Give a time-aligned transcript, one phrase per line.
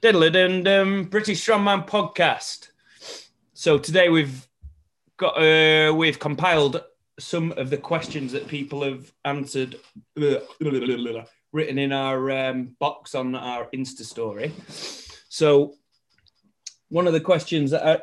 [0.00, 2.68] Diddle-a-dum-dum, British Strongman podcast.
[3.52, 4.48] So today we've
[5.18, 6.82] got uh, we've compiled
[7.18, 9.78] some of the questions that people have answered,
[10.16, 14.54] written in our um, box on our Insta story.
[15.28, 15.74] So
[16.88, 18.00] one of the questions that, I,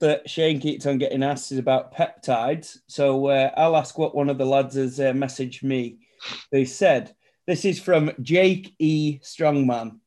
[0.00, 2.78] that Shane keeps on getting asked is about peptides.
[2.88, 6.00] So uh, I'll ask what one of the lads has uh, messaged me.
[6.50, 7.14] They said
[7.46, 9.20] this is from Jake E.
[9.22, 10.00] Strongman.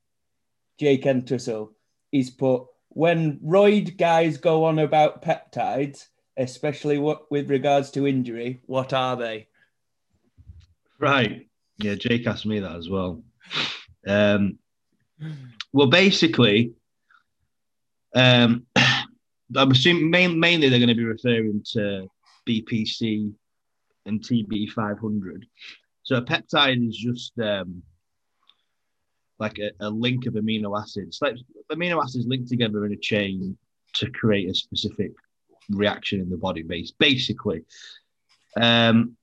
[0.80, 1.74] Jake Entwistle.
[2.12, 8.62] He's put when roid guys go on about peptides, especially what with regards to injury,
[8.66, 9.48] what are they?
[11.00, 11.48] Right.
[11.78, 13.24] Yeah, Jake asked me that as well.
[14.08, 14.58] Um,
[15.72, 16.74] well, basically,
[18.16, 22.08] um, I'm assuming main, mainly they're going to be referring to
[22.48, 23.32] BPC
[24.06, 25.46] and TB 500.
[26.04, 27.82] So a peptide is just um,
[29.40, 31.20] like a, a link of amino acids.
[31.22, 31.36] Like
[31.72, 33.58] amino acids linked together in a chain
[33.96, 35.12] to create a specific
[35.70, 37.64] reaction in the body base, basically.
[38.60, 39.16] Um,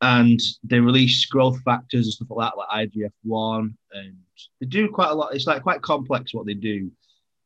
[0.00, 4.16] and they release growth factors and stuff like that, like IGF-1, and
[4.60, 5.34] they do quite a lot.
[5.34, 6.90] It's like quite complex what they do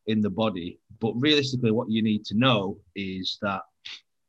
[0.06, 0.78] in the body.
[1.00, 3.62] But realistically, what you need to know is that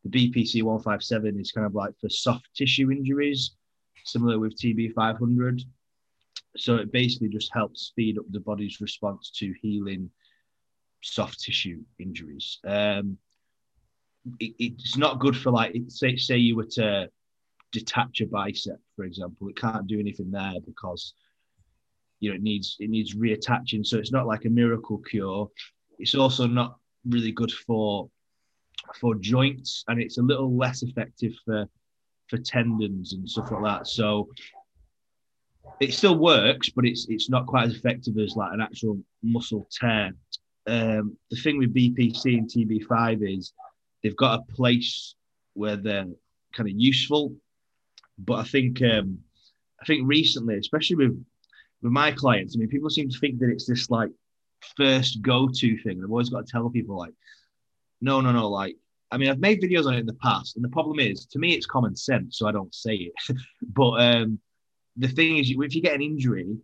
[0.04, 3.52] the BPC 157 is kind of like for soft tissue injuries,
[4.06, 5.62] similar with TB 500.
[6.58, 10.10] So it basically just helps speed up the body's response to healing
[11.02, 12.60] soft tissue injuries.
[12.66, 13.18] Um,
[14.40, 17.10] it, it's not good for like say say you were to
[17.72, 21.14] detach a bicep, for example, it can't do anything there because
[22.20, 23.86] you know it needs it needs reattaching.
[23.86, 25.50] So it's not like a miracle cure.
[26.00, 28.10] It's also not really good for
[29.00, 31.68] for joints, and it's a little less effective for
[32.28, 33.88] for tendons and stuff like that.
[33.88, 34.30] So
[35.80, 39.68] it still works, but it's it's not quite as effective as like an actual muscle
[39.72, 40.12] tear.
[40.66, 43.54] Um, the thing with BPC and TB5 is
[44.04, 45.16] they've got a place
[45.54, 46.08] where they're
[46.54, 47.34] kind of useful,
[48.18, 49.20] but I think um,
[49.82, 51.26] I think recently, especially with
[51.82, 54.10] with my clients, I mean, people seem to think that it's this like
[54.76, 56.02] first go to thing.
[56.04, 57.14] I've always got to tell people like,
[58.02, 58.76] no, no, no, like.
[59.10, 61.40] I mean, I've made videos on it in the past, and the problem is, to
[61.40, 63.14] me, it's common sense, so I don't say it.
[63.62, 64.38] but um,
[64.98, 66.58] the thing is, if you get an injury,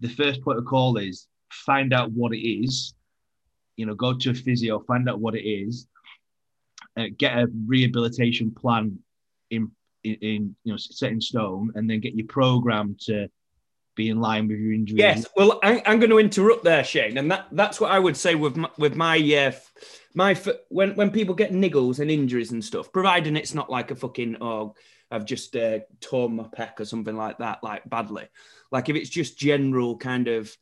[0.00, 2.94] the first point of call is find out what it is.
[3.76, 5.86] You know, go to a physio, find out what it is,
[6.98, 8.98] uh, get a rehabilitation plan
[9.50, 9.70] in,
[10.02, 13.28] in, in you know set in stone, and then get your program to
[13.94, 14.98] be in line with your injury.
[14.98, 18.16] Yes, well, I, am going to interrupt there, Shane, and that that's what I would
[18.16, 19.52] say with my, with my uh,
[20.14, 20.34] my
[20.70, 24.38] when when people get niggles and injuries and stuff, providing it's not like a fucking
[24.40, 24.74] oh
[25.10, 28.28] I've just uh, torn my pec or something like that, like badly.
[28.70, 30.54] Like if it's just general kind of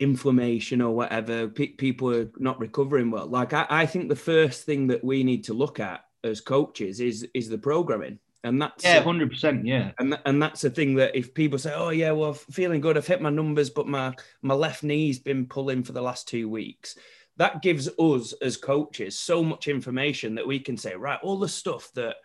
[0.00, 3.26] inflammation or whatever, pe- people are not recovering well.
[3.26, 7.00] Like I, I think the first thing that we need to look at as coaches
[7.00, 8.18] is is the programming.
[8.42, 9.92] And that's yeah, hundred percent, yeah.
[9.98, 13.06] And and that's the thing that if people say, "Oh yeah, well, feeling good, I've
[13.06, 16.98] hit my numbers, but my my left knee's been pulling for the last two weeks,"
[17.36, 21.48] that gives us as coaches so much information that we can say, right, all the
[21.48, 22.16] stuff that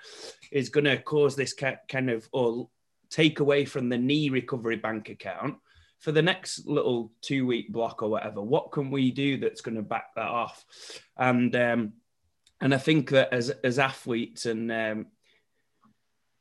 [0.51, 2.69] is going to cause this kind of or
[3.09, 5.57] take away from the knee recovery bank account
[5.97, 8.41] for the next little two week block or whatever.
[8.41, 10.63] What can we do that's going to back that off?
[11.17, 11.93] And um,
[12.61, 15.07] and I think that as as athletes and um,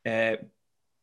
[0.05, 0.35] uh,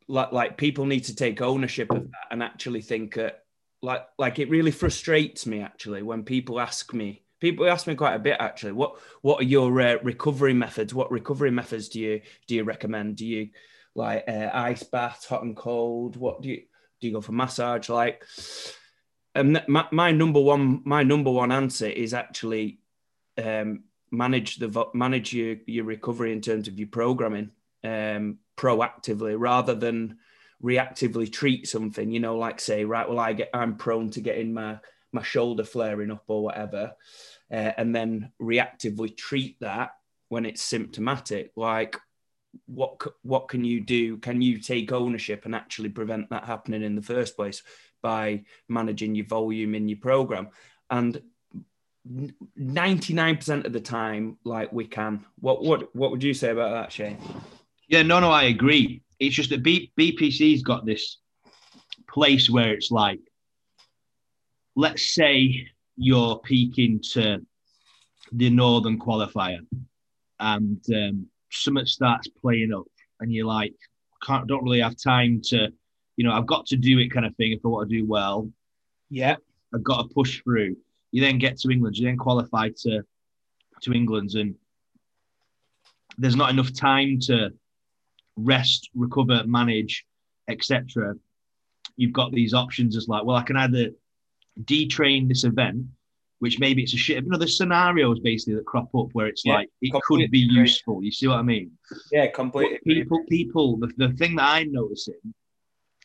[0.08, 3.44] like like people need to take ownership of that and actually think that
[3.82, 8.14] like like it really frustrates me actually when people ask me People ask me quite
[8.14, 8.72] a bit actually.
[8.72, 10.94] What what are your uh, recovery methods?
[10.94, 13.16] What recovery methods do you do you recommend?
[13.16, 13.50] Do you
[13.94, 16.16] like uh, ice baths, hot and cold?
[16.16, 16.62] What do you
[17.00, 17.08] do?
[17.08, 17.88] You go for massage?
[17.88, 18.24] Like,
[19.34, 22.80] and my, my number one my number one answer is actually
[23.36, 27.50] um, manage the manage your your recovery in terms of your programming
[27.84, 30.18] um, proactively rather than
[30.62, 32.10] reactively treat something.
[32.10, 34.78] You know, like say, right, well, I get I'm prone to getting my
[35.12, 36.92] my shoulder flaring up or whatever,
[37.50, 39.92] uh, and then reactively treat that
[40.28, 41.52] when it's symptomatic.
[41.56, 41.96] Like,
[42.66, 44.16] what what can you do?
[44.18, 47.62] Can you take ownership and actually prevent that happening in the first place
[48.02, 50.48] by managing your volume in your program?
[50.90, 51.20] And
[52.08, 55.24] 99% of the time, like we can.
[55.40, 57.18] What what what would you say about that, Shane?
[57.88, 59.02] Yeah, no, no, I agree.
[59.18, 61.18] It's just that B- BPC's got this
[62.08, 63.20] place where it's like
[64.76, 67.44] let's say you're peaking to
[68.32, 69.58] the Northern qualifier
[70.38, 72.86] and um, something starts playing up
[73.20, 73.74] and you're like,
[74.22, 75.72] can't, don't really have time to,
[76.16, 78.06] you know, I've got to do it kind of thing if I want to do
[78.06, 78.50] well.
[79.08, 79.36] Yeah.
[79.74, 80.76] I've got to push through.
[81.12, 83.02] you then get to England, you then qualify to
[83.82, 84.54] to England, and
[86.16, 87.50] there's not enough time to
[88.36, 90.06] rest, recover, manage,
[90.48, 91.14] etc.
[91.96, 93.90] You've got these options as like, well, I can either
[94.64, 95.84] detrain this event,
[96.38, 97.22] which maybe it's a shit.
[97.22, 100.38] You know, there's scenarios basically that crop up where it's yeah, like it could be
[100.38, 101.02] useful.
[101.02, 101.72] You see what I mean?
[102.12, 102.78] Yeah, completely.
[102.84, 105.14] But people, people, the, the thing that I'm noticing,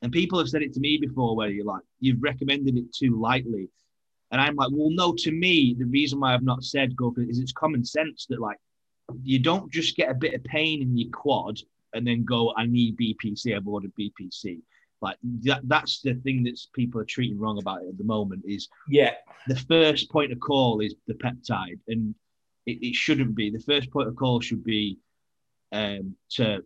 [0.02, 3.20] and people have said it to me before, where you're like, you've recommended it too
[3.20, 3.70] lightly.
[4.32, 7.22] And I'm like, well, no, to me, the reason why I've not said go for
[7.22, 8.58] it is it's common sense that like
[9.24, 11.60] you don't just get a bit of pain in your quad
[11.94, 14.62] and then go, I need BPC, I've ordered BPC.
[15.02, 18.44] Like that, that's the thing that people are treating wrong about it at the moment
[18.46, 19.14] is yeah.
[19.48, 22.14] The first point of call is the peptide, and
[22.68, 23.50] it, it shouldn't be.
[23.50, 25.00] The first point of call should be
[25.72, 26.64] um, to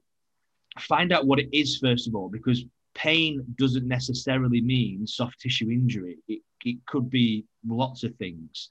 [0.79, 5.69] find out what it is first of all, because pain doesn't necessarily mean soft tissue
[5.69, 6.17] injury.
[6.27, 8.69] It, it could be lots of things.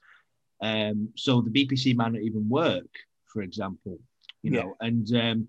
[0.61, 2.89] Um, so the BPC might not even work,
[3.25, 3.99] for example,
[4.41, 4.87] you know, yeah.
[4.87, 5.47] and um,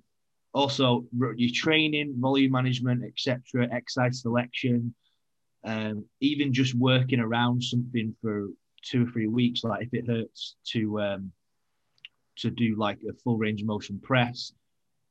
[0.57, 4.95] also your training, volume management, etc., exercise selection,
[5.65, 8.49] um, even just working around something for
[8.83, 11.33] two or three weeks, like if it hurts to um,
[12.39, 14.53] to do like a full range of motion press,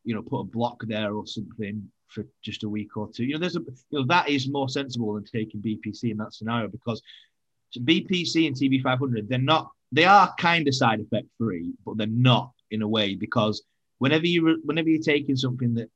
[0.03, 3.25] you know, put a block there or something for just a week or two.
[3.25, 6.33] You know, there's a you know that is more sensible than taking BPC in that
[6.33, 7.03] scenario because
[7.77, 12.51] BPC and TB500 they're not they are kind of side effect free, but they're not
[12.71, 13.61] in a way because
[13.99, 15.89] whenever you whenever you're taking something that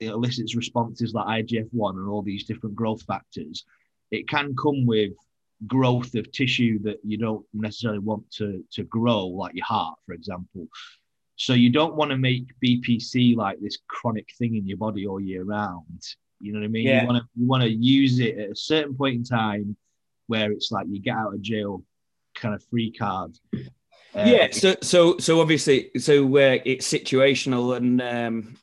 [0.00, 3.64] elicits responses like IGF-1 and all these different growth factors,
[4.10, 5.12] it can come with
[5.66, 10.12] growth of tissue that you don't necessarily want to to grow, like your heart, for
[10.12, 10.66] example.
[11.36, 15.20] So you don't want to make BPC like this chronic thing in your body all
[15.20, 16.02] year round.
[16.40, 16.86] You know what I mean?
[16.86, 17.02] Yeah.
[17.02, 19.76] You want to you want to use it at a certain point in time
[20.26, 21.82] where it's like you get out of jail
[22.34, 23.38] kind of free card.
[24.14, 24.48] Uh, yeah.
[24.50, 28.56] So so so obviously so uh, it's situational and um,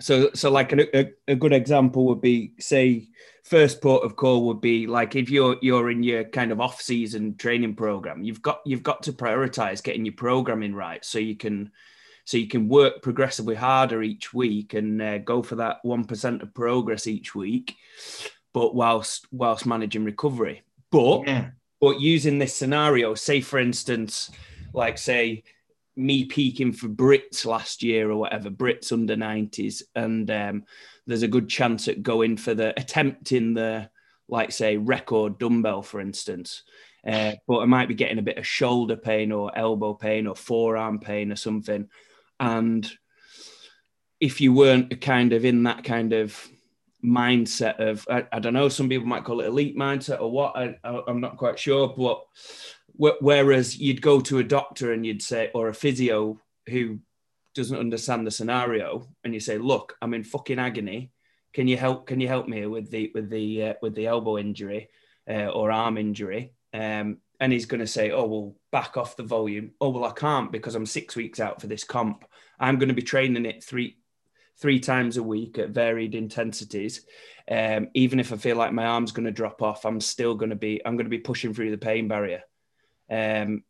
[0.00, 3.08] so so like a, a, a good example would be say
[3.44, 6.80] first port of call would be like if you're you're in your kind of off
[6.80, 11.36] season training program you've got you've got to prioritize getting your programming right so you
[11.36, 11.70] can
[12.24, 16.54] so you can work progressively harder each week and uh, go for that 1% of
[16.54, 17.76] progress each week
[18.54, 21.50] but whilst whilst managing recovery but yeah.
[21.80, 24.30] but using this scenario say for instance
[24.74, 25.44] like say
[25.96, 30.64] me peaking for Brits last year or whatever, Brits under 90s, and um,
[31.06, 33.88] there's a good chance at going for the attempting the,
[34.28, 36.64] like say, record dumbbell, for instance.
[37.06, 40.34] Uh, but I might be getting a bit of shoulder pain or elbow pain or
[40.34, 41.88] forearm pain or something.
[42.40, 42.90] And
[44.20, 46.36] if you weren't kind of in that kind of
[47.04, 50.56] mindset of, I, I don't know, some people might call it elite mindset or what,
[50.56, 52.24] I, I, I'm not quite sure, but
[52.96, 57.00] Whereas you'd go to a doctor and you'd say, or a physio who
[57.54, 61.10] doesn't understand the scenario, and you say, "Look, I'm in fucking agony.
[61.52, 62.06] Can you help?
[62.06, 64.90] Can you help me with the with the uh, with the elbow injury
[65.28, 69.22] uh, or arm injury?" Um, and he's going to say, "Oh well, back off the
[69.22, 72.24] volume." Oh well, I can't because I'm six weeks out for this comp.
[72.58, 73.98] I'm going to be training it three
[74.60, 77.04] three times a week at varied intensities.
[77.50, 80.50] Um, even if I feel like my arm's going to drop off, I'm still going
[80.50, 82.42] to be I'm going to be pushing through the pain barrier.
[83.10, 83.62] Um,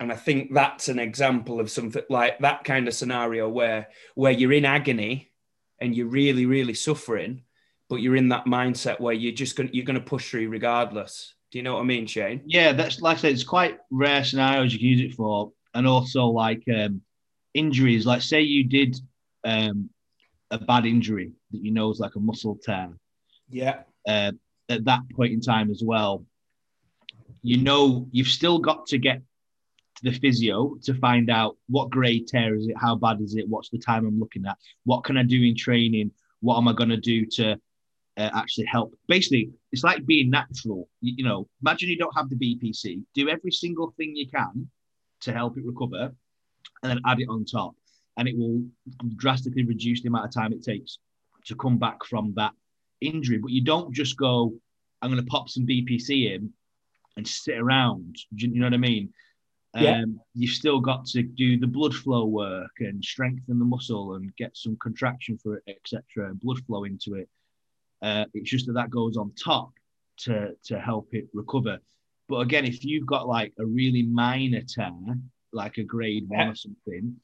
[0.00, 4.32] and I think that's an example of something like that kind of scenario where where
[4.32, 5.32] you're in agony
[5.80, 7.42] and you're really really suffering,
[7.88, 11.34] but you're in that mindset where you're just gonna you're going to push through regardless.
[11.50, 12.42] Do you know what I mean, Shane?
[12.46, 15.86] Yeah, that's like I said, it's quite rare scenarios you can use it for, and
[15.86, 17.00] also like um,
[17.54, 18.06] injuries.
[18.06, 18.96] Like say you did
[19.44, 19.90] um,
[20.50, 22.90] a bad injury that you know is like a muscle tear.
[23.48, 23.80] Yeah.
[24.06, 24.32] Uh,
[24.68, 26.24] at that point in time as well,
[27.42, 29.22] you know you've still got to get
[29.96, 33.48] to the physio to find out what grade tear is it, how bad is it,
[33.48, 36.72] what's the time I'm looking at, what can I do in training, what am I
[36.72, 37.58] going to do to
[38.18, 38.92] uh, actually help.
[39.06, 40.88] Basically, it's like being natural.
[41.00, 44.68] You, you, know, imagine you don't have the BPC, do every single thing you can
[45.20, 46.12] to help it recover,
[46.82, 47.74] and then add it on top,
[48.16, 48.64] and it will
[49.16, 50.98] drastically reduce the amount of time it takes
[51.46, 52.52] to come back from that
[53.00, 53.38] injury.
[53.38, 54.52] But you don't just go,
[55.00, 56.52] I'm going to pop some BPC in
[57.18, 58.16] and sit around.
[58.30, 59.12] You know what I mean?
[59.74, 60.02] Yeah.
[60.02, 64.34] Um, you've still got to do the blood flow work and strengthen the muscle and
[64.36, 67.28] get some contraction for it, etc., and blood flow into it.
[68.00, 69.72] Uh, it's just that that goes on top
[70.18, 71.78] to to help it recover.
[72.28, 74.92] But again, if you've got like a really minor tear,
[75.52, 76.38] like a grade yeah.
[76.38, 77.16] one or something,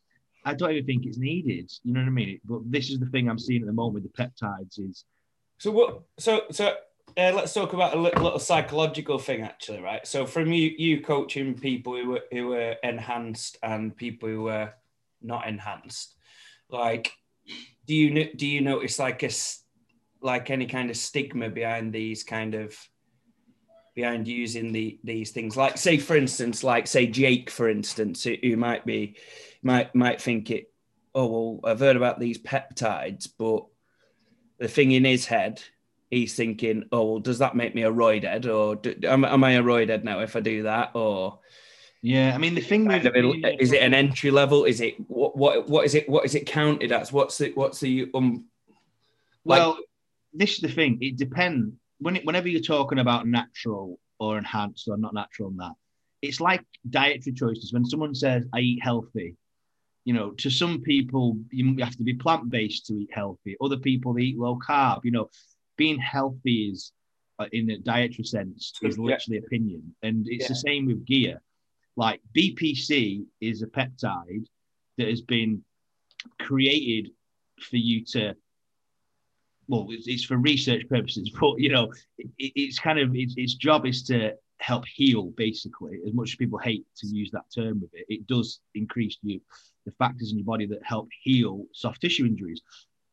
[0.44, 1.70] I don't even think it's needed.
[1.84, 2.40] You know what I mean?
[2.44, 5.04] But this is the thing I'm seeing at the moment with the peptides is.
[5.58, 6.02] So what?
[6.18, 6.74] So so
[7.16, 10.06] uh, let's talk about a little, psychological thing, actually, right?
[10.06, 14.72] So, from you, you coaching people who were who were enhanced and people who were
[15.22, 16.16] not enhanced,
[16.68, 17.12] like,
[17.86, 19.30] do you do you notice like a
[20.22, 22.76] like any kind of stigma behind these kind of
[23.94, 25.56] behind using the these things?
[25.56, 29.16] Like, say, for instance, like say Jake, for instance, who might be
[29.62, 30.72] might might think it.
[31.14, 33.66] Oh well, I've heard about these peptides, but
[34.58, 35.62] the thing in his head
[36.14, 39.52] he's thinking, oh, well, does that make me a roidhead, or do, am, am I
[39.52, 41.40] a roidhead now if I do that, or
[42.04, 43.06] yeah, I mean the thing with
[43.58, 44.64] is it an entry level?
[44.64, 47.10] Is it what what what is it what is it counted as?
[47.10, 48.44] What's it what's the um?
[49.46, 49.78] Like, well,
[50.34, 50.98] this is the thing.
[51.00, 55.58] It depends when it, whenever you're talking about natural or enhanced or not natural and
[55.60, 55.72] that,
[56.20, 57.72] it's like dietary choices.
[57.72, 59.36] When someone says I eat healthy,
[60.04, 63.56] you know, to some people you have to be plant based to eat healthy.
[63.62, 65.00] Other people they eat low carb.
[65.04, 65.30] You know,
[65.76, 66.92] being healthy is
[67.38, 69.46] uh, in a dietary sense is literally yeah.
[69.46, 69.94] opinion.
[70.02, 70.48] And it's yeah.
[70.48, 71.40] the same with gear.
[71.96, 74.46] Like bpc is a peptide
[74.98, 75.62] that has been
[76.40, 77.10] created
[77.60, 78.34] for you to
[79.68, 83.54] well it's, it's for research purposes but you know it, it's kind of its, its
[83.54, 87.80] job is to help heal basically as much as people hate to use that term
[87.80, 88.06] with it.
[88.08, 89.40] It does increase you
[89.84, 92.62] the factors in your body that help heal soft tissue injuries.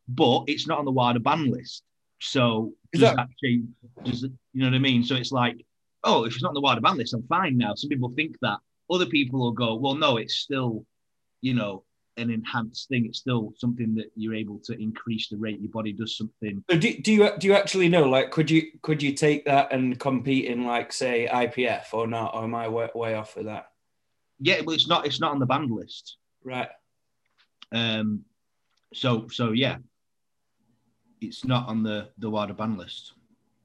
[0.08, 1.84] But it's not on the WADA ban list
[2.22, 3.68] so does that, that change?
[4.06, 4.30] Does you
[4.62, 5.04] know what I mean?
[5.04, 5.66] So it's like,
[6.04, 7.74] oh, if it's not on the WADA ban list, I'm fine now.
[7.76, 8.60] Some people think that.
[8.90, 10.86] Other people will go, well, no, it's still,
[11.42, 11.86] you know,
[12.18, 13.06] an enhanced thing.
[13.06, 16.64] It's still something that you're able to increase the rate your body does something.
[16.70, 18.04] So do, do you do you actually know?
[18.04, 22.36] Like, could you could you take that and compete in like say IPF or not?
[22.36, 23.68] Or am I way, way off with that?
[24.40, 25.06] Yeah, but it's not.
[25.06, 26.18] It's not on the banned list.
[26.44, 26.70] Right.
[27.72, 28.26] Um.
[28.94, 29.78] So so yeah,
[31.22, 33.14] it's not on the the WADA ban list.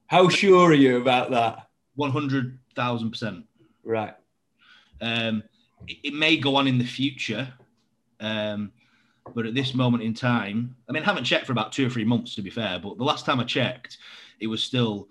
[0.07, 1.69] How sure are you about that?
[1.97, 3.45] One hundred thousand percent.
[3.83, 4.15] Right.
[5.01, 5.43] Um,
[5.89, 7.53] it, it, may go on in the future,
[8.21, 8.73] um,
[9.35, 11.91] but at this moment in time, I mean, I haven't checked for about two or
[11.91, 12.79] three months to be fair.
[12.79, 13.99] But the last time I checked,
[14.41, 15.09] it was still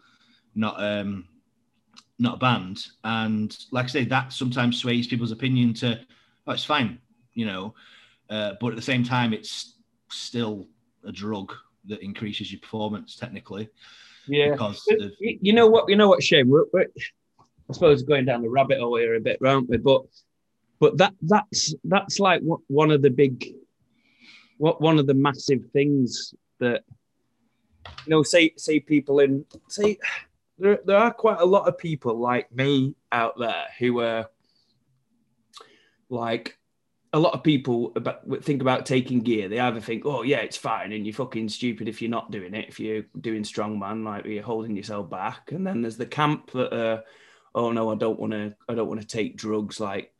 [0.56, 1.28] not um,
[2.20, 2.86] not banned.
[3.04, 6.00] And like I say, that sometimes sways people's opinion to,
[6.48, 7.00] oh, it's fine,
[7.34, 7.74] you know.
[8.30, 9.76] Uh, but at the same time, it's
[10.10, 10.68] still
[11.04, 11.54] a drug
[11.88, 13.70] that increases your performance technically.
[14.28, 14.52] Yeah.
[14.52, 16.88] Because of, you know what, you know what, Shane, we're, we're,
[17.70, 19.78] I suppose going down the rabbit hole here a bit, aren't we?
[19.78, 20.04] But
[20.80, 23.46] but that that's that's like one of the big,
[24.58, 26.84] what one of the massive things that
[28.06, 29.98] you know, say say people in say
[30.60, 34.30] there there are quite a lot of people like me out there who are
[36.10, 36.58] like
[37.16, 39.48] a lot of people about, think about taking gear.
[39.48, 42.54] They either think, "Oh yeah, it's fine," and you're fucking stupid if you're not doing
[42.54, 42.68] it.
[42.68, 45.54] If you're doing strongman, like you're holding yourself back.
[45.54, 47.02] And then there's the camp that, uh,
[47.56, 48.54] "Oh no, I don't want to.
[48.68, 49.80] I don't want to take drugs.
[49.80, 50.12] Like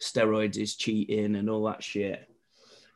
[0.00, 2.28] steroids is cheating and all that shit."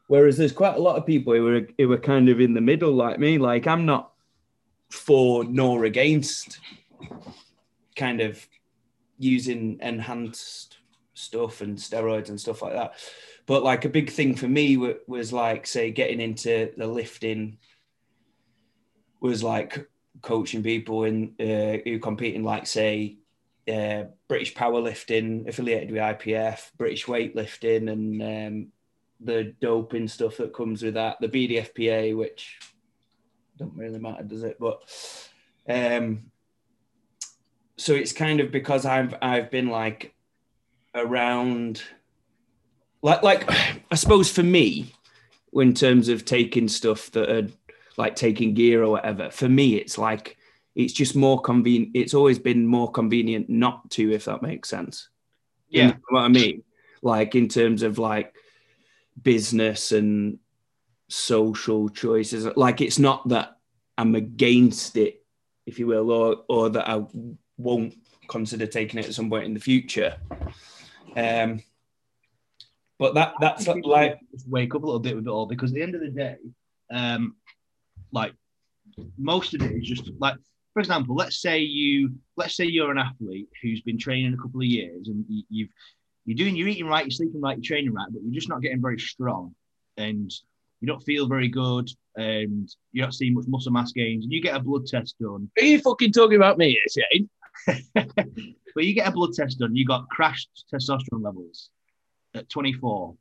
[0.08, 2.60] Whereas there's quite a lot of people who are who are kind of in the
[2.60, 3.38] middle, like me.
[3.38, 4.14] Like I'm not
[4.90, 6.58] for nor against
[7.94, 8.44] kind of
[9.16, 10.78] using enhanced
[11.14, 12.94] stuff and steroids and stuff like that
[13.46, 17.58] but like a big thing for me w- was like, say, getting into the lifting
[19.20, 19.88] was like
[20.22, 23.18] coaching people in uh, who compete in like say
[23.68, 28.72] uh, British powerlifting affiliated with IPF, British weightlifting, and um,
[29.20, 32.58] the doping stuff that comes with that, the BDFPA, which
[33.56, 34.58] don't really matter, does it?
[34.58, 34.82] But
[35.68, 36.30] um,
[37.76, 40.14] so it's kind of because I've I've been like
[40.94, 41.82] around
[43.04, 43.44] like like
[43.90, 44.92] I suppose for me,
[45.52, 47.48] in terms of taking stuff that are
[47.98, 50.38] like taking gear or whatever, for me it's like
[50.74, 51.94] it's just more convenient.
[51.94, 55.10] It's always been more convenient not to, if that makes sense.
[55.68, 56.62] Yeah, you know what I mean,
[57.02, 58.34] like in terms of like
[59.22, 60.38] business and
[61.08, 62.46] social choices.
[62.56, 63.58] Like it's not that
[63.98, 65.22] I'm against it,
[65.66, 67.04] if you will, or or that I
[67.58, 67.96] won't
[68.28, 70.16] consider taking it at some point in the future.
[71.14, 71.60] Um,
[72.98, 75.74] but that that's like just wake up a little bit with it all because at
[75.74, 76.36] the end of the day,
[76.92, 77.34] um,
[78.12, 78.32] like
[79.18, 80.36] most of it is just like,
[80.72, 84.60] for example, let's say you let's say you're an athlete who's been training a couple
[84.60, 85.68] of years and you, you've
[86.24, 88.62] you're doing you're eating right, you're sleeping right, you're training right, but you're just not
[88.62, 89.54] getting very strong
[89.96, 90.32] and
[90.80, 94.40] you don't feel very good and you're not seeing much muscle mass gains and you
[94.40, 95.50] get a blood test done.
[95.58, 97.28] Are you fucking talking about me, Shane?
[97.94, 101.70] but you get a blood test done, you got crashed testosterone levels
[102.34, 103.14] at 24.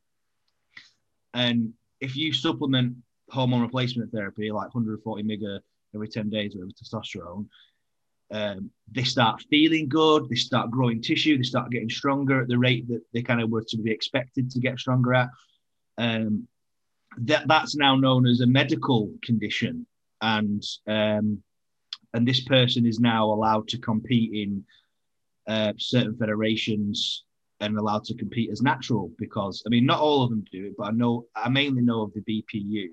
[1.34, 2.98] And if you supplement
[3.30, 5.62] hormone replacement therapy, like 140 mega
[5.96, 7.48] every 10 days with testosterone,
[8.32, 12.58] um, they start feeling good, they start growing tissue, they start getting stronger at the
[12.58, 15.30] rate that they kind of were to be expected to get stronger at.
[15.98, 16.48] Um,
[17.18, 19.86] that that's now known as a medical condition,
[20.22, 21.44] and um,
[22.14, 24.64] and this person is now allowed to compete in
[25.48, 27.24] uh, certain federations
[27.64, 30.74] and allowed to compete as natural because I mean not all of them do it,
[30.78, 32.90] but I know I mainly know of the BPU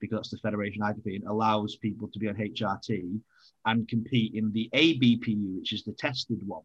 [0.00, 3.20] because the federation I compete in, allows people to be on HRT
[3.64, 6.64] and compete in the ABPU, which is the tested one.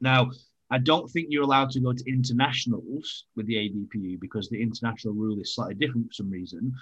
[0.00, 0.30] Now,
[0.70, 5.14] I don't think you're allowed to go to internationals with the ABPU because the international
[5.14, 6.72] rule is slightly different for some reason,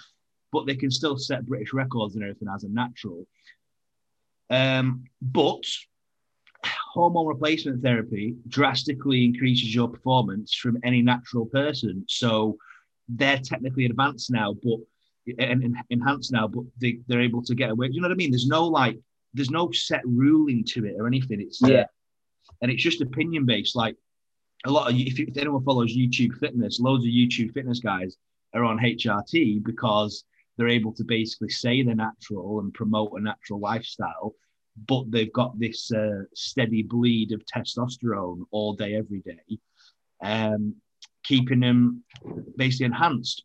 [0.51, 3.25] but they can still set British records and everything as a natural.
[4.51, 5.63] Um, but
[6.89, 12.03] hormone replacement therapy drastically increases your performance from any natural person.
[12.07, 12.57] So
[13.07, 14.79] they're technically advanced now, but
[15.37, 17.89] and, and enhanced now, but they, they're able to get away.
[17.91, 18.31] You know what I mean?
[18.31, 18.97] There's no like,
[19.33, 21.41] there's no set ruling to it or anything.
[21.41, 21.85] It's yeah, uh,
[22.63, 23.75] and it's just opinion based.
[23.75, 23.95] Like
[24.65, 28.17] a lot of if, if anyone follows YouTube fitness, loads of YouTube fitness guys
[28.55, 30.23] are on HRT because
[30.57, 34.33] they're able to basically say they're natural and promote a natural lifestyle,
[34.87, 39.59] but they've got this uh, steady bleed of testosterone all day, every day,
[40.21, 40.75] um,
[41.23, 42.03] keeping them
[42.55, 43.43] basically enhanced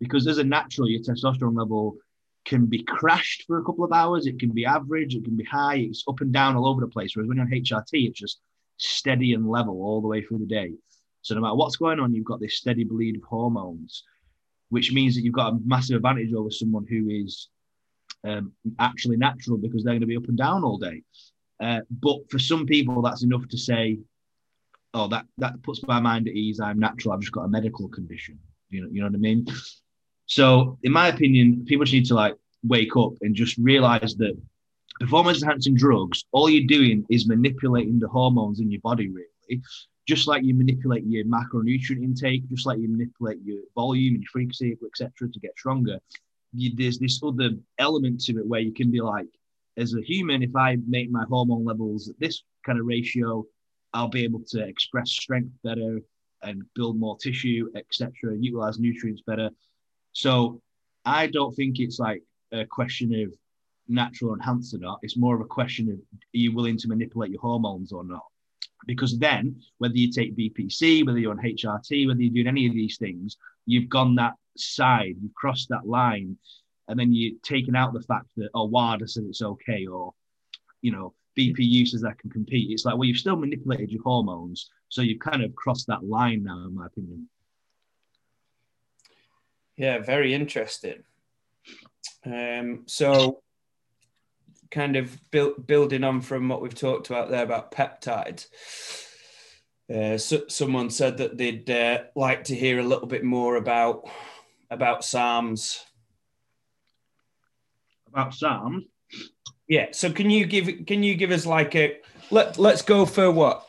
[0.00, 1.96] because as a natural, your testosterone level
[2.44, 4.26] can be crashed for a couple of hours.
[4.26, 5.14] It can be average.
[5.14, 5.76] It can be high.
[5.76, 7.14] It's up and down all over the place.
[7.14, 8.40] Whereas when you're on HRT, it's just
[8.76, 10.72] steady and level all the way through the day.
[11.22, 14.04] So no matter what's going on, you've got this steady bleed of hormones,
[14.68, 17.48] which means that you've got a massive advantage over someone who is
[18.24, 21.02] um, actually natural because they're going to be up and down all day.
[21.60, 23.98] Uh, but for some people, that's enough to say,
[24.92, 26.60] "Oh, that that puts my mind at ease.
[26.60, 27.14] I'm natural.
[27.14, 28.38] I've just got a medical condition."
[28.70, 29.46] You know, you know what I mean?
[30.26, 34.36] So, in my opinion, people just need to like wake up and just realize that
[35.00, 39.62] performance enhancing drugs, all you're doing is manipulating the hormones in your body, really.
[40.06, 44.30] Just like you manipulate your macronutrient intake, just like you manipulate your volume and your
[44.30, 45.98] frequency, etc., to get stronger.
[46.54, 49.26] You, there's this other element to it where you can be like,
[49.76, 53.44] as a human, if I make my hormone levels at this kind of ratio,
[53.92, 56.00] I'll be able to express strength better
[56.42, 59.50] and build more tissue, etc., utilize nutrients better.
[60.12, 60.60] So
[61.04, 63.32] I don't think it's like a question of
[63.88, 65.00] natural enhanced or not.
[65.02, 66.00] It's more of a question of are
[66.32, 68.24] you willing to manipulate your hormones or not?
[68.86, 72.74] Because then, whether you take BPC, whether you're on HRT, whether you're doing any of
[72.74, 73.36] these things,
[73.66, 76.36] you've gone that side, you've crossed that line,
[76.88, 80.12] and then you're taking out the fact that, oh, WADA said it's okay, or,
[80.82, 82.70] you know, BPU says that can compete.
[82.70, 84.70] It's like, well, you've still manipulated your hormones.
[84.88, 87.28] So you've kind of crossed that line now, in my opinion.
[89.76, 91.02] Yeah, very interesting.
[92.24, 93.42] Um, so,
[94.70, 98.46] kind of build, building on from what we've talked about there about peptides,
[99.92, 104.08] uh, so, someone said that they'd uh, like to hear a little bit more about
[104.74, 105.78] about SARMs.
[108.08, 108.84] About SARMs.
[109.68, 109.88] Yeah.
[109.92, 111.98] So can you give can you give us like a
[112.30, 113.66] let let's go for what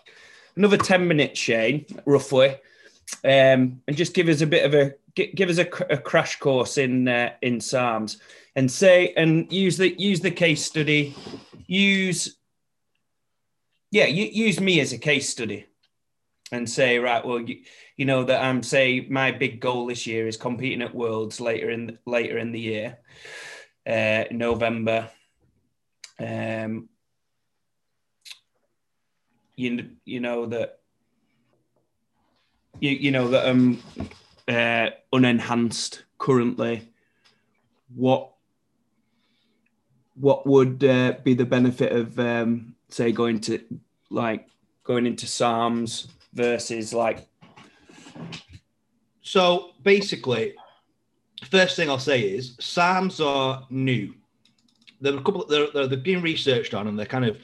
[0.55, 2.55] another 10 minutes, Shane, roughly.
[3.23, 6.77] Um, and just give us a bit of a give us a, a crash course
[6.77, 8.17] in uh, in SARMs
[8.55, 11.15] and say and use the use the case study
[11.67, 12.37] use
[13.91, 15.65] yeah use me as a case study
[16.55, 17.61] and say right well you,
[17.97, 21.69] you know that i'm say my big goal this year is competing at worlds later
[21.69, 22.97] in later in the year
[23.87, 25.09] uh november
[26.19, 26.89] um
[29.55, 30.79] you you know that
[32.79, 33.81] you you know that I'm
[34.47, 36.89] uh, unenhanced currently.
[37.93, 38.31] What
[40.15, 43.59] what would uh, be the benefit of um, say going to
[44.09, 44.47] like
[44.83, 47.27] going into SARMs versus like?
[49.21, 50.53] So basically,
[51.49, 54.13] first thing I'll say is SARMs are new.
[55.01, 55.45] There are a couple.
[55.47, 57.37] They're, they're, they've been researched on, and they're kind of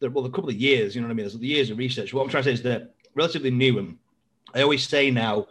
[0.00, 1.24] well, a couple of years, you know what I mean?
[1.24, 2.12] There's the years of research.
[2.12, 3.78] What I'm trying to say is they're relatively new.
[3.78, 3.96] And
[4.54, 5.46] I always say now,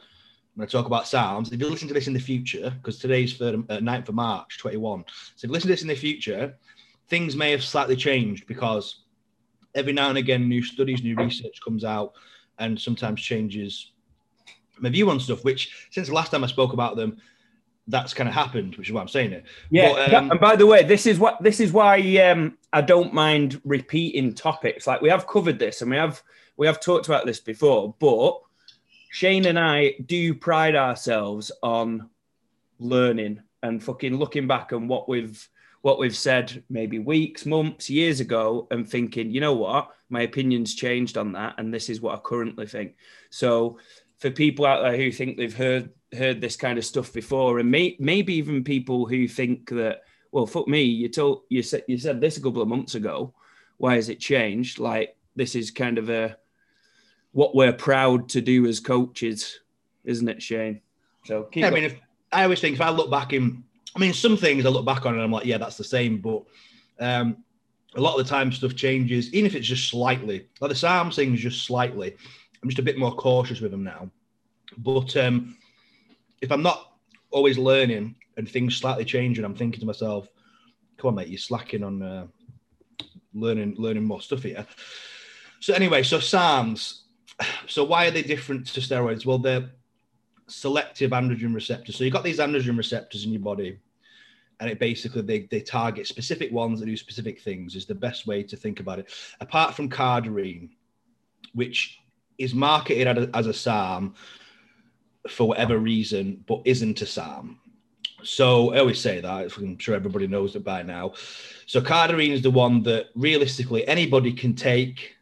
[0.53, 3.33] when I talk about SARMs, if you listen to this in the future, because today's
[3.33, 5.03] for uh, 9th of March, 21.
[5.35, 6.55] So if you listen to this in the future,
[7.09, 9.03] things may have slightly changed because
[9.73, 12.13] every now and again, new studies, new research comes out
[12.59, 13.91] and sometimes changes
[14.79, 17.17] my view on stuff, which since the last time I spoke about them,
[17.87, 19.45] that's kind of happened, which is why I'm saying it.
[19.69, 22.81] Yeah, but, um, and by the way, this is what this is why um, I
[22.81, 24.87] don't mind repeating topics.
[24.87, 26.21] Like we have covered this, and we have
[26.57, 28.39] we have talked about this before, but
[29.11, 32.09] Shane and I do pride ourselves on
[32.79, 35.47] learning and fucking looking back on what we've
[35.85, 40.73] what we've said maybe weeks, months, years ago, and thinking, you know what, my opinion's
[40.73, 42.95] changed on that, and this is what I currently think.
[43.29, 43.77] So,
[44.17, 47.69] for people out there who think they've heard heard this kind of stuff before, and
[47.69, 51.99] may, maybe even people who think that, well, fuck me, you told you said you
[51.99, 53.35] said this a couple of months ago.
[53.77, 54.79] Why has it changed?
[54.79, 56.35] Like this is kind of a
[57.31, 59.59] what we're proud to do as coaches,
[60.03, 60.81] isn't it, Shane?
[61.25, 61.99] So yeah, I mean, if,
[62.31, 63.63] I always think if I look back in,
[63.95, 66.17] I mean, some things I look back on and I'm like, yeah, that's the same.
[66.19, 66.43] But
[66.99, 67.43] um,
[67.95, 70.47] a lot of the time, stuff changes, even if it's just slightly.
[70.59, 72.15] Like the SARMs things, just slightly.
[72.61, 74.09] I'm just a bit more cautious with them now.
[74.77, 75.55] But um,
[76.41, 76.93] if I'm not
[77.31, 80.27] always learning and things slightly changing, I'm thinking to myself,
[80.97, 82.27] "Come on, mate, you're slacking on uh,
[83.33, 84.65] learning learning more stuff here."
[85.59, 87.01] So anyway, so SARMs.
[87.67, 89.25] So why are they different to steroids?
[89.25, 89.69] Well, they're
[90.47, 91.97] selective androgen receptors.
[91.97, 93.79] So you've got these androgen receptors in your body,
[94.59, 97.75] and it basically they, they target specific ones that do specific things.
[97.75, 99.09] Is the best way to think about it.
[99.39, 100.69] Apart from cardarine,
[101.53, 101.99] which
[102.37, 104.15] is marketed as a SARM
[105.29, 107.59] for whatever reason, but isn't a SARM.
[108.23, 109.57] So I always say that.
[109.57, 111.13] I'm sure everybody knows it by now.
[111.65, 115.15] So cardarine is the one that realistically anybody can take.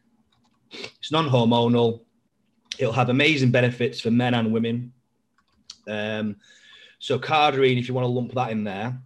[0.70, 2.00] It's non-hormonal.
[2.78, 4.92] It'll have amazing benefits for men and women.
[5.86, 6.36] Um,
[6.98, 8.98] so cardarine, if you want to lump that in there,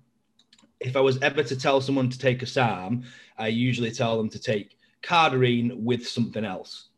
[0.81, 3.05] if I was ever to tell someone to take a SARM,
[3.37, 6.89] I usually tell them to take cardarine with something else,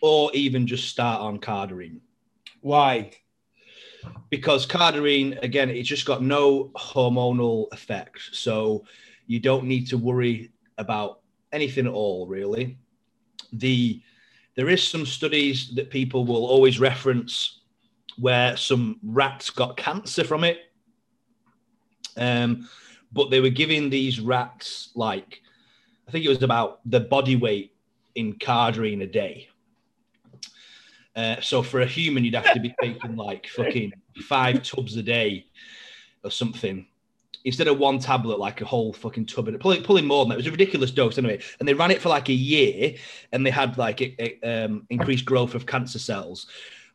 [0.00, 2.00] or even just start on cardarine.
[2.60, 3.12] Why?
[4.30, 8.84] Because cardarine, again, it's just got no hormonal effect, so
[9.26, 11.20] you don't need to worry about
[11.52, 12.78] anything at all, really.
[13.52, 14.02] The
[14.54, 17.60] there is some studies that people will always reference
[18.18, 20.58] where some rats got cancer from it.
[22.16, 22.68] Um,
[23.12, 25.42] but they were giving these rats like,
[26.06, 27.74] I think it was about the body weight
[28.14, 29.48] in cardarine a day.
[31.14, 33.92] Uh, so for a human, you'd have to be taking like fucking
[34.22, 35.46] five tubs a day
[36.22, 36.86] or something
[37.44, 40.34] instead of one tablet, like a whole fucking tub, and pulling, pulling more than that.
[40.34, 41.40] It was a ridiculous dose anyway.
[41.58, 42.94] And they ran it for like a year,
[43.32, 44.14] and they had like a,
[44.46, 46.46] a, um, increased growth of cancer cells.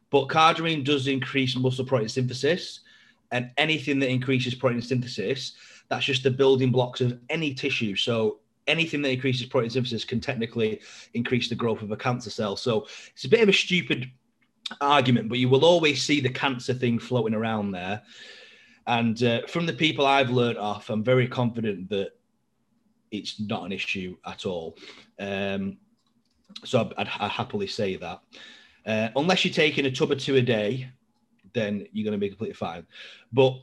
[0.10, 2.82] But cardarine does increase muscle protein synthesis,
[3.32, 5.54] and anything that increases protein synthesis,
[5.90, 7.96] that's just the building blocks of any tissue.
[7.96, 10.82] So anything that increases protein synthesis can technically
[11.14, 12.56] increase the growth of a cancer cell.
[12.56, 14.10] So it's a bit of a stupid
[14.82, 18.02] argument, but you will always see the cancer thing floating around there.
[18.88, 22.12] And uh, from the people I've learned off, I'm very confident that
[23.12, 24.78] it's not an issue at all.
[25.20, 25.78] Um,
[26.66, 28.22] so I'd, I'd, happily say that.
[28.86, 30.90] Uh, unless you're taking a tub or two a day,
[31.54, 32.86] then you're going to be completely fine.
[33.32, 33.54] But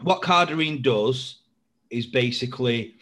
[0.00, 1.40] what cardarine does
[1.90, 2.96] is basically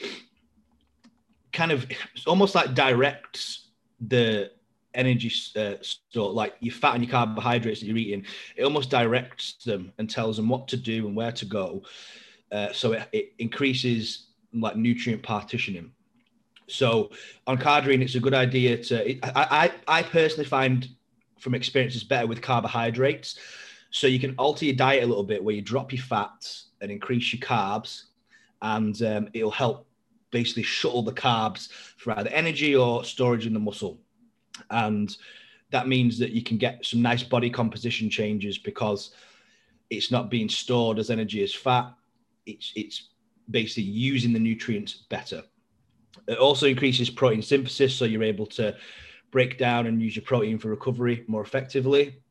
[1.53, 1.87] kind of
[2.27, 3.69] almost like directs
[4.01, 4.51] the
[4.95, 8.25] energy uh, store, like your fat and your carbohydrates that you're eating.
[8.57, 11.83] It almost directs them and tells them what to do and where to go.
[12.51, 15.93] Uh, so it, it increases like nutrient partitioning.
[16.69, 17.11] So
[17.47, 19.11] on cardarine, it's a good idea to.
[19.11, 20.89] It, I, I I personally find
[21.39, 23.39] from experience is better with carbohydrates.
[23.91, 26.91] So you can alter your diet a little bit where you drop your fats and
[26.91, 28.05] increase your carbs,
[28.63, 29.87] and um, it'll help
[30.31, 34.01] basically shuttle the carbs for either energy or storage in the muscle.
[34.71, 35.15] And
[35.71, 39.11] that means that you can get some nice body composition changes because
[39.91, 41.93] it's not being stored as energy as fat.
[42.47, 43.11] It's it's
[43.51, 45.43] basically using the nutrients better.
[46.29, 48.77] It also increases protein synthesis, so you're able to
[49.31, 52.23] break down and use your protein for recovery more effectively.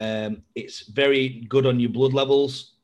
[0.00, 2.74] Um, it's very good on your blood levels.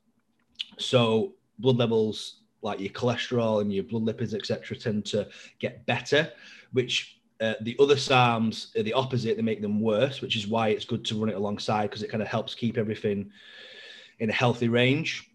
[0.78, 5.28] So blood levels like your cholesterol and your blood lipids, etc., tend to
[5.60, 6.32] get better,
[6.72, 9.36] which uh, the other SARMs are the opposite.
[9.36, 12.10] They make them worse, which is why it's good to run it alongside because it
[12.10, 13.30] kind of helps keep everything
[14.18, 15.30] in a healthy range.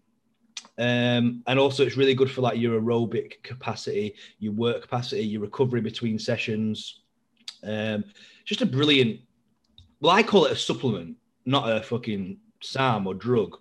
[0.76, 5.42] Um, and also, it's really good for like your aerobic capacity, your work capacity, your
[5.42, 7.02] recovery between sessions.
[7.62, 8.04] Um,
[8.44, 9.20] just a brilliant.
[10.00, 13.58] Well, I call it a supplement, not a fucking SARM or drug.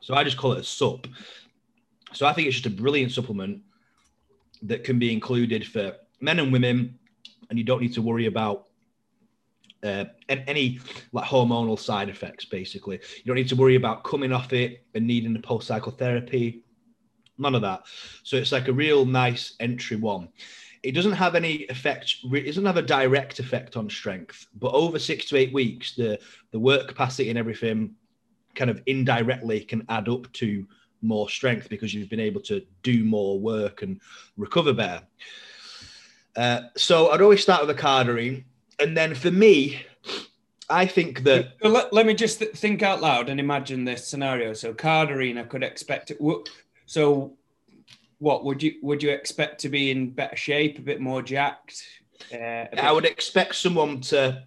[0.00, 1.06] So I just call it a sup.
[2.12, 3.60] So I think it's just a brilliant supplement
[4.62, 6.98] that can be included for men and women,
[7.50, 8.66] and you don't need to worry about
[9.84, 10.80] uh, any
[11.12, 12.44] like hormonal side effects.
[12.44, 15.92] Basically, you don't need to worry about coming off it and needing the post cycle
[15.92, 16.64] therapy.
[17.38, 17.84] None of that.
[18.24, 20.28] So it's like a real nice entry one.
[20.82, 22.16] It doesn't have any effect.
[22.24, 26.18] It doesn't have a direct effect on strength, but over six to eight weeks, the
[26.50, 27.94] the work capacity and everything
[28.54, 30.66] kind of indirectly can add up to
[31.02, 34.00] more strength because you've been able to do more work and
[34.36, 35.02] recover better.
[36.36, 38.44] Uh, so I'd always start with a cardine,
[38.78, 39.82] and then for me,
[40.70, 41.54] I think that.
[41.62, 44.52] Let, let me just th- think out loud and imagine this scenario.
[44.52, 46.18] So cardine, I could expect it.
[46.86, 47.32] So,
[48.18, 51.82] what would you would you expect to be in better shape, a bit more jacked?
[52.32, 52.78] Uh, bit...
[52.78, 54.44] I would expect someone to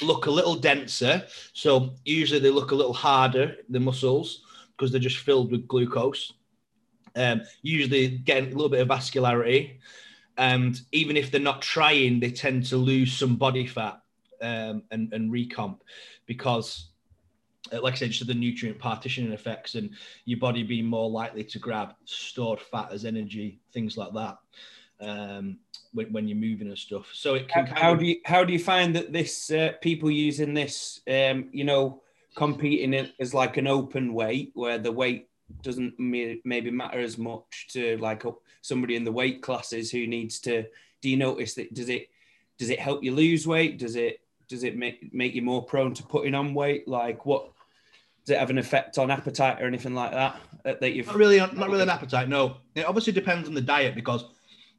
[0.00, 1.24] look a little denser.
[1.52, 4.44] So usually they look a little harder, the muscles,
[4.82, 6.32] because they're just filled with glucose.
[7.14, 9.78] Um, usually getting a little bit of vascularity.
[10.36, 14.00] And even if they're not trying, they tend to lose some body fat
[14.40, 15.78] um, and, and recomp
[16.26, 16.88] because,
[17.72, 19.90] uh, like I said, just the nutrient partitioning effects and
[20.24, 24.38] your body being more likely to grab stored fat as energy, things like that.
[25.00, 25.58] Um,
[25.92, 27.08] when, when, you're moving and stuff.
[27.12, 27.66] So it can.
[27.66, 28.00] How, how of...
[28.00, 32.02] do you how do you find that this uh, people using this, um, you know,
[32.34, 35.28] competing it as like an open weight where the weight
[35.62, 38.24] doesn't maybe matter as much to like
[38.62, 40.64] somebody in the weight classes who needs to.
[41.00, 41.74] Do you notice that?
[41.74, 42.08] Does it
[42.58, 43.78] does it help you lose weight?
[43.78, 46.88] Does it does it make make you more prone to putting on weight?
[46.88, 47.50] Like what?
[48.24, 50.40] Does it have an effect on appetite or anything like that?
[50.64, 52.28] That you've not really not really an appetite.
[52.28, 54.24] No, it obviously depends on the diet because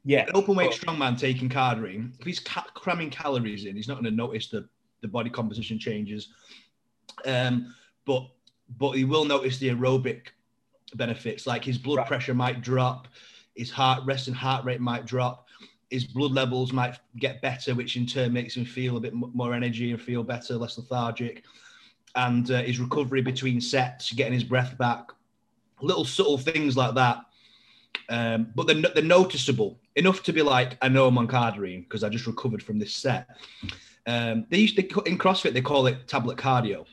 [0.04, 4.04] yeah, an open weight strongman taking cardine, if he's cramming calories in, he's not going
[4.04, 4.68] to notice the
[5.02, 6.28] the body composition changes.
[7.24, 8.28] Um, but
[8.78, 10.28] but he will notice the aerobic
[10.94, 12.06] benefits, like his blood right.
[12.06, 13.08] pressure might drop,
[13.54, 15.46] his heart resting heart rate might drop,
[15.90, 19.54] his blood levels might get better, which in turn makes him feel a bit more
[19.54, 21.44] energy and feel better, less lethargic,
[22.16, 25.10] and uh, his recovery between sets, getting his breath back,
[25.80, 27.18] little subtle things like that.
[28.08, 32.04] Um, but they're, they're noticeable enough to be like, I know I'm on cardine because
[32.04, 33.28] I just recovered from this set.
[34.06, 36.84] Um, they used to in CrossFit they call it tablet cardio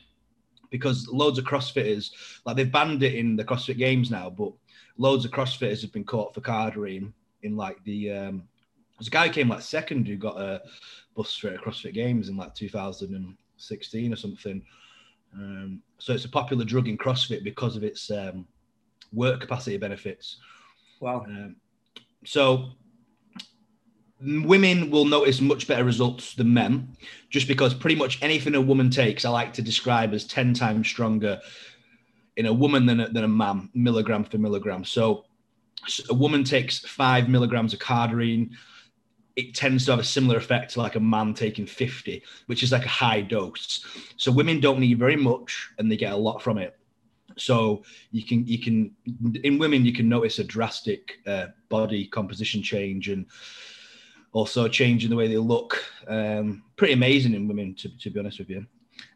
[0.72, 2.10] because loads of CrossFitters
[2.44, 4.52] like they've banned it in the CrossFit Games now, but
[4.98, 8.42] loads of CrossFitters have been caught for cardine in like the um,
[8.98, 10.62] there's a guy who came like second who got a
[11.14, 14.62] bus for CrossFit Games in like 2016 or something.
[15.34, 18.46] Um, so it's a popular drug in CrossFit because of its um,
[19.12, 20.38] work capacity benefits.
[21.00, 21.24] Wow.
[21.26, 21.56] Um,
[22.24, 22.70] so
[24.24, 26.96] women will notice much better results than men
[27.30, 30.88] just because pretty much anything a woman takes, I like to describe as 10 times
[30.88, 31.40] stronger
[32.36, 34.84] in a woman than a, than a man, milligram for milligram.
[34.84, 35.24] So
[36.08, 38.50] a woman takes five milligrams of cardarine
[39.34, 42.72] It tends to have a similar effect to like a man taking 50, which is
[42.72, 43.84] like a high dose.
[44.16, 46.78] So women don't need very much and they get a lot from it.
[47.38, 48.94] So you can you can
[49.42, 53.26] in women you can notice a drastic uh, body composition change and
[54.32, 55.84] also changing the way they look.
[56.08, 58.66] Um, pretty amazing in women, to, to be honest with you.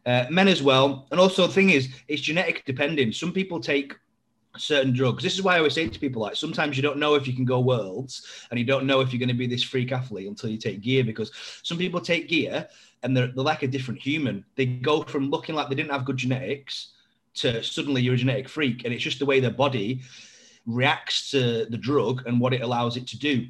[0.05, 1.07] Uh, men as well.
[1.11, 3.15] And also, the thing is, it's genetic dependent.
[3.15, 3.93] Some people take
[4.57, 5.23] certain drugs.
[5.23, 7.33] This is why I always say to people, like, sometimes you don't know if you
[7.33, 10.27] can go worlds and you don't know if you're going to be this freak athlete
[10.27, 11.31] until you take gear because
[11.63, 12.67] some people take gear
[13.03, 14.43] and they're, they're like a different human.
[14.55, 16.93] They go from looking like they didn't have good genetics
[17.35, 18.83] to suddenly you're a genetic freak.
[18.83, 20.01] And it's just the way their body
[20.65, 23.47] reacts to the drug and what it allows it to do.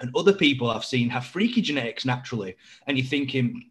[0.00, 2.56] And other people I've seen have freaky genetics naturally.
[2.86, 3.70] And you're thinking,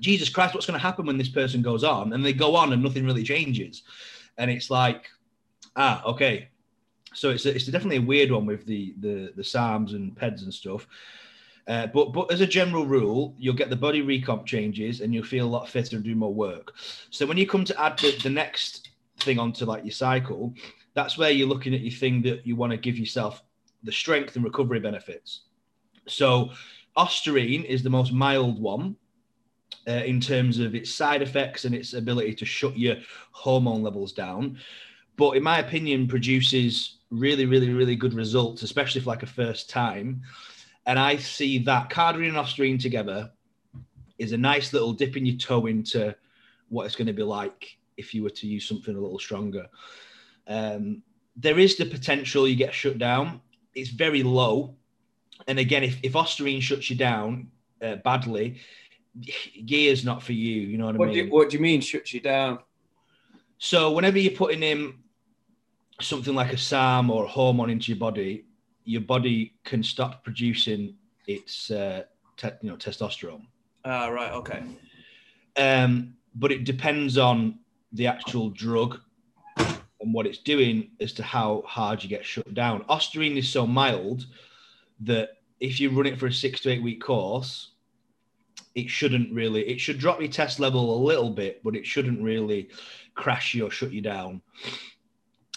[0.00, 2.12] Jesus Christ, what's going to happen when this person goes on?
[2.12, 3.82] And they go on and nothing really changes.
[4.38, 5.08] And it's like,
[5.76, 6.48] ah, okay.
[7.14, 10.42] So it's, a, it's definitely a weird one with the, the, the SARMs and PEDs
[10.42, 10.86] and stuff.
[11.68, 15.24] Uh, but but as a general rule, you'll get the body recomp changes and you'll
[15.24, 16.74] feel a lot fitter and do more work.
[17.10, 20.54] So when you come to add the, the next thing onto like your cycle,
[20.94, 23.42] that's where you're looking at your thing that you want to give yourself
[23.82, 25.42] the strength and recovery benefits.
[26.08, 26.50] So,
[26.96, 28.96] Ostarine is the most mild one
[29.86, 32.96] uh, in terms of its side effects and its ability to shut your
[33.32, 34.58] hormone levels down.
[35.16, 39.70] But in my opinion, produces really, really, really good results, especially for like a first
[39.70, 40.22] time.
[40.86, 43.30] And I see that cardarine and Ostarine together
[44.18, 46.14] is a nice little dipping your toe into
[46.68, 49.66] what it's going to be like if you were to use something a little stronger.
[50.46, 51.02] Um,
[51.36, 53.40] there is the potential you get shut down.
[53.74, 54.74] It's very low
[55.46, 57.48] and again, if, if Ostarine shuts you down
[57.82, 58.60] uh, badly,
[59.64, 60.62] gear's not for you.
[60.62, 61.18] You know what, what I mean?
[61.18, 62.58] Do you, what do you mean shuts you down?
[63.58, 64.94] So whenever you're putting in
[66.00, 68.44] something like a SARM or a hormone into your body,
[68.84, 70.94] your body can stop producing
[71.26, 72.02] its uh,
[72.36, 73.46] te- you know testosterone.
[73.84, 74.62] Ah, uh, right, okay.
[75.56, 77.58] Um, but it depends on
[77.92, 79.00] the actual drug
[79.56, 82.84] and what it's doing as to how hard you get shut down.
[82.84, 84.26] Ostarine is so mild
[85.00, 87.72] that if you run it for a six to eight week course,
[88.74, 92.22] it shouldn't really, it should drop your test level a little bit, but it shouldn't
[92.22, 92.68] really
[93.14, 94.42] crash you or shut you down.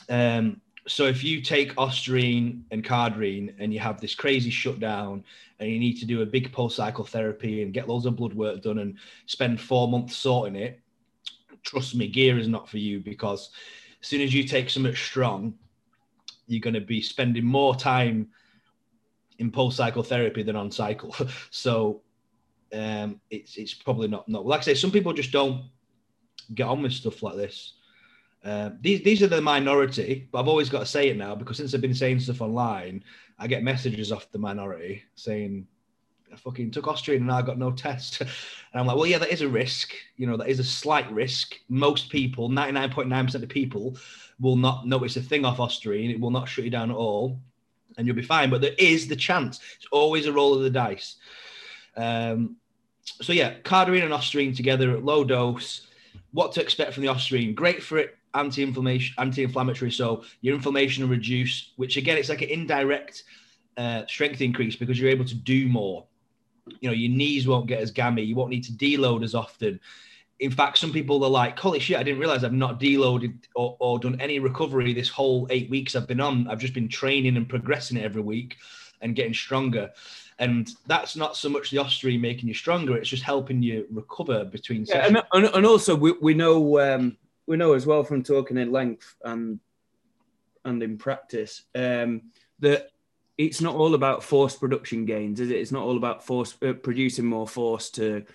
[0.09, 5.23] Um, so if you take Ostarine and Cardrine and you have this crazy shutdown
[5.59, 8.33] and you need to do a big post cycle therapy and get loads of blood
[8.33, 10.79] work done and spend four months sorting it,
[11.63, 13.49] trust me, gear is not for you because
[14.01, 15.53] as soon as you take something strong,
[16.47, 18.29] you're going to be spending more time
[19.39, 21.15] in post cycle therapy than on cycle.
[21.49, 22.01] so
[22.73, 24.75] um, it's it's probably not not like I say.
[24.75, 25.63] Some people just don't
[26.53, 27.73] get on with stuff like this.
[28.45, 31.57] Uh, these these are the minority, but I've always got to say it now because
[31.57, 33.03] since I've been saying stuff online,
[33.39, 35.67] I get messages off the minority saying
[36.31, 38.21] I fucking took Ostarine and I got no test.
[38.21, 38.29] and
[38.73, 39.93] I'm like, well, yeah, that is a risk.
[40.15, 41.55] You know, that is a slight risk.
[41.69, 43.97] Most people, 99.9% of people,
[44.39, 46.11] will not notice a thing off Ostarine.
[46.11, 47.39] It will not shut you down at all,
[47.99, 48.49] and you'll be fine.
[48.49, 49.59] But there is the chance.
[49.75, 51.17] It's always a roll of the dice.
[51.97, 52.55] Um,
[53.03, 55.87] so yeah, cardarine and Ostarine together at low dose.
[56.31, 57.53] What to expect from the Ostarine?
[57.53, 59.91] Great for it, anti-inflammation, anti-inflammatory.
[59.91, 63.23] So your inflammation will reduce, which again, it's like an indirect
[63.77, 66.05] uh, strength increase because you're able to do more.
[66.79, 68.21] You know, your knees won't get as gammy.
[68.21, 69.79] You won't need to deload as often.
[70.39, 71.97] In fact, some people are like, "Holy shit!
[71.97, 75.95] I didn't realize I've not deloaded or, or done any recovery this whole eight weeks
[75.95, 76.47] I've been on.
[76.47, 78.57] I've just been training and progressing it every week
[79.01, 79.91] and getting stronger."
[80.39, 84.45] And that's not so much the Ostarine making you stronger; it's just helping you recover
[84.45, 84.85] between.
[84.85, 88.57] Yeah, and, and, and, also we, we know um, we know as well from talking
[88.57, 89.59] in length and
[90.63, 92.21] and in practice um,
[92.59, 92.91] that
[93.37, 95.57] it's not all about force production gains, is it?
[95.57, 98.25] It's not all about force uh, producing more force to,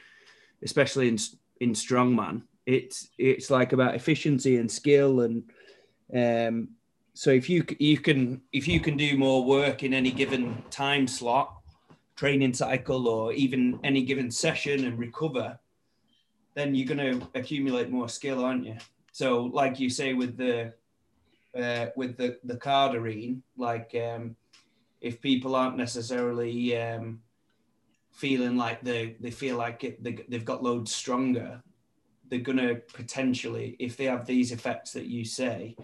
[0.62, 1.18] especially in
[1.60, 2.42] in strongman.
[2.66, 5.42] It's it's like about efficiency and skill and
[6.14, 6.68] um,
[7.14, 11.06] so if you you can if you can do more work in any given time
[11.06, 11.54] slot,
[12.16, 15.58] training cycle, or even any given session and recover,
[16.54, 18.76] then you're going to accumulate more skill, aren't you?
[19.12, 20.72] So, like you say with the
[21.56, 24.34] uh, with the the cardarine, like um,
[25.00, 27.20] if people aren't necessarily um,
[28.14, 31.60] feeling like they they feel like it, they, they've got loads stronger,
[32.30, 35.76] they're to potentially, if they have these effects that you say,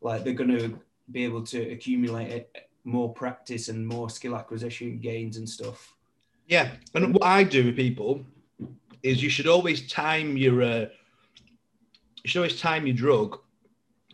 [0.00, 0.78] like they're to
[1.10, 5.94] be able to accumulate it, more practice and more skill acquisition gains and stuff.
[6.46, 8.24] Yeah, and what I do with people
[9.02, 10.86] is you should always time your uh,
[12.22, 13.38] you should always time your drug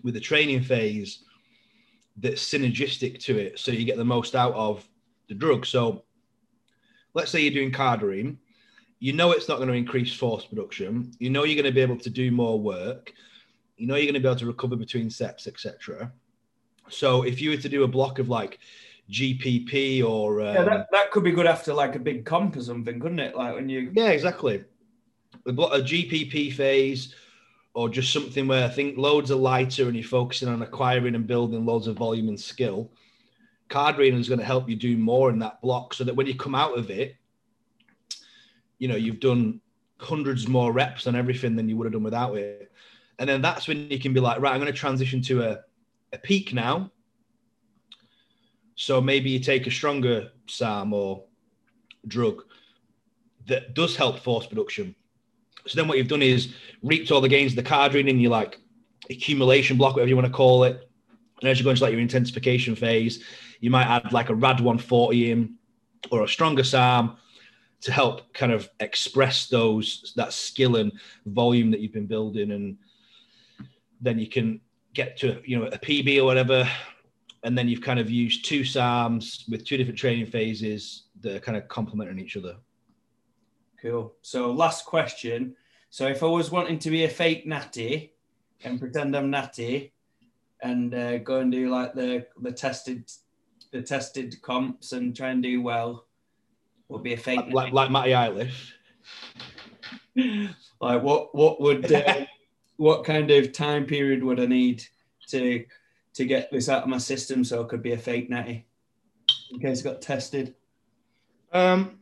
[0.04, 1.24] with the training phase
[2.18, 4.88] that's synergistic to it so you get the most out of
[5.28, 5.66] the drug.
[5.66, 6.04] So
[7.14, 8.37] let's say you're doing Cardarine,
[8.98, 11.12] you know it's not going to increase force production.
[11.18, 13.12] You know you're going to be able to do more work.
[13.77, 16.12] You know you're going to be able to recover between sets, etc.
[16.88, 18.59] So if you were to do a block of like
[19.11, 22.57] GPP or um, yeah, that, um, that could be good after like a big comp
[22.57, 23.37] or something, couldn't it?
[23.37, 24.64] Like when you yeah, exactly.
[25.46, 27.14] A, a GPP phase
[27.74, 31.27] or just something where I think loads are lighter and you're focusing on acquiring and
[31.27, 32.90] building loads of volume and skill,
[33.74, 36.34] Cardarine is going to help you do more in that block so that when you
[36.34, 37.16] come out of it,
[38.78, 39.60] you know, you've done
[39.98, 42.70] hundreds more reps on everything than you would have done without it.
[43.18, 45.60] And then that's when you can be like, right, I'm going to transition to a,
[46.12, 46.90] a peak now.
[48.76, 51.24] So maybe you take a stronger SARM or
[52.06, 52.42] drug
[53.46, 54.94] that does help force production
[55.66, 58.30] so then what you've done is reaped all the gains of the Cardarine in your
[58.30, 58.60] like
[59.10, 60.88] accumulation block, whatever you want to call it.
[61.40, 63.24] And as you go into like your intensification phase,
[63.60, 65.54] you might add like a RAD 140 in
[66.10, 67.16] or a stronger SARM
[67.80, 70.92] to help kind of express those that skill and
[71.26, 72.52] volume that you've been building.
[72.52, 72.78] And
[74.00, 74.60] then you can
[74.94, 76.68] get to you know a PB or whatever.
[77.42, 81.40] And then you've kind of used two SARMs with two different training phases that are
[81.40, 82.56] kind of complementing each other.
[83.82, 84.14] Cool.
[84.22, 85.54] So last question.
[85.90, 88.14] So if I was wanting to be a fake natty
[88.64, 89.92] and pretend I'm natty
[90.62, 93.10] and uh, go and do like the the tested
[93.74, 96.06] the tested comps and try and do well,
[96.88, 98.70] would be a fake like like, like Matty Eilish.
[100.80, 102.24] like what what would uh,
[102.76, 104.84] what kind of time period would I need
[105.28, 105.64] to
[106.14, 108.64] to get this out of my system so I could be a fake natty
[109.51, 110.55] in case it got tested?
[111.53, 111.99] Um,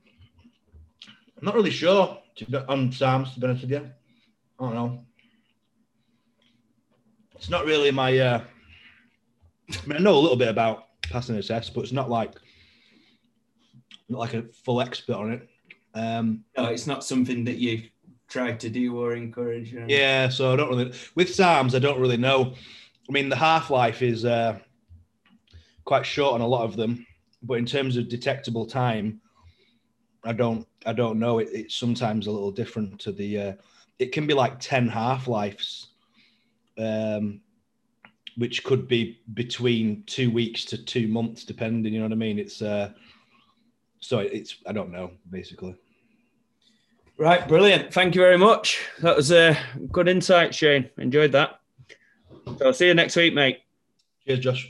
[1.38, 3.90] I'm not really sure to, on SARMs, to be honest with you.
[4.60, 5.04] I don't know.
[7.34, 8.18] It's not really my.
[8.18, 8.44] Uh,
[9.70, 12.34] I mean, I know a little bit about passing a test, but it's not like
[14.08, 15.48] not like a full expert on it.
[15.94, 17.82] Um, no, it's not something that you
[18.28, 19.72] try to do or encourage.
[19.74, 19.84] Know?
[19.88, 21.74] Yeah, so I don't really with SARMs.
[21.74, 22.54] I don't really know.
[23.08, 24.58] I mean, the half life is uh,
[25.84, 27.06] quite short on a lot of them,
[27.42, 29.20] but in terms of detectable time,
[30.24, 31.38] I don't I don't know.
[31.38, 33.38] It, it's sometimes a little different to the.
[33.38, 33.52] Uh,
[33.98, 35.88] it can be like ten half lives,
[36.78, 37.40] um,
[38.36, 41.92] which could be between two weeks to two months, depending.
[41.92, 42.38] You know what I mean?
[42.38, 42.92] It's uh,
[44.00, 45.76] so it's I don't know basically.
[47.18, 47.92] Right, brilliant.
[47.92, 48.80] Thank you very much.
[49.00, 49.56] That was a
[49.92, 50.90] good insight, Shane.
[50.98, 51.60] Enjoyed that.
[52.58, 53.60] So I'll see you next week, mate.
[54.26, 54.68] Cheers, Josh.